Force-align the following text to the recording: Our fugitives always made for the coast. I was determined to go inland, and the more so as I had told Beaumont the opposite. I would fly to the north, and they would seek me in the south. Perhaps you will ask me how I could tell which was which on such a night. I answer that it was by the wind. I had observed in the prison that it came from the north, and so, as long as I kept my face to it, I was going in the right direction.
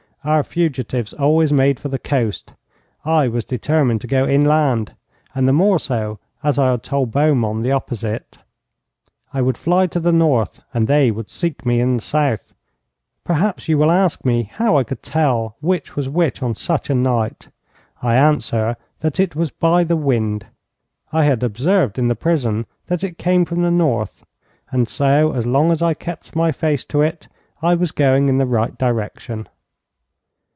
Our 0.23 0.43
fugitives 0.43 1.13
always 1.15 1.51
made 1.51 1.79
for 1.79 1.87
the 1.89 1.97
coast. 1.97 2.53
I 3.03 3.27
was 3.27 3.43
determined 3.43 4.01
to 4.01 4.07
go 4.07 4.27
inland, 4.27 4.93
and 5.33 5.47
the 5.47 5.51
more 5.51 5.79
so 5.79 6.19
as 6.43 6.59
I 6.59 6.69
had 6.69 6.83
told 6.83 7.09
Beaumont 7.11 7.63
the 7.63 7.71
opposite. 7.71 8.37
I 9.33 9.41
would 9.41 9.57
fly 9.57 9.87
to 9.87 9.99
the 9.99 10.11
north, 10.11 10.61
and 10.75 10.85
they 10.85 11.09
would 11.09 11.31
seek 11.31 11.65
me 11.65 11.79
in 11.79 11.95
the 11.95 12.03
south. 12.03 12.53
Perhaps 13.23 13.67
you 13.67 13.79
will 13.79 13.89
ask 13.89 14.23
me 14.23 14.43
how 14.43 14.77
I 14.77 14.83
could 14.83 15.01
tell 15.01 15.55
which 15.59 15.95
was 15.95 16.07
which 16.07 16.43
on 16.43 16.53
such 16.53 16.91
a 16.91 16.93
night. 16.93 17.49
I 18.03 18.15
answer 18.15 18.77
that 18.99 19.19
it 19.19 19.35
was 19.35 19.49
by 19.49 19.83
the 19.83 19.97
wind. 19.97 20.45
I 21.11 21.23
had 21.23 21.41
observed 21.41 21.97
in 21.97 22.09
the 22.09 22.15
prison 22.15 22.67
that 22.85 23.03
it 23.03 23.17
came 23.17 23.43
from 23.43 23.63
the 23.63 23.71
north, 23.71 24.23
and 24.69 24.87
so, 24.87 25.31
as 25.33 25.47
long 25.47 25.71
as 25.71 25.81
I 25.81 25.95
kept 25.95 26.35
my 26.35 26.51
face 26.51 26.85
to 26.85 27.01
it, 27.01 27.27
I 27.63 27.73
was 27.73 27.91
going 27.91 28.29
in 28.29 28.37
the 28.37 28.45
right 28.45 28.77
direction. 28.77 29.49